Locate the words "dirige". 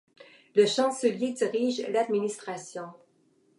1.33-1.85